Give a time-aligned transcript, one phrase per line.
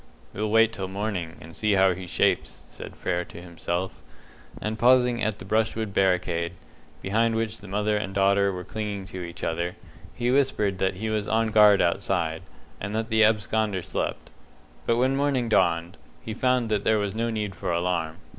[0.33, 4.01] "We'll wait till morning, and see how he shapes," said Frere to himself;
[4.59, 6.53] and pausing at the brushwood barricade,
[7.03, 9.75] behind which the mother and daughter were clinging to each other,
[10.15, 12.41] he whispered that he was on guard outside,
[12.79, 14.31] and that the absconder slept.
[14.87, 18.17] But when morning dawned, he found that there was no need for alarm.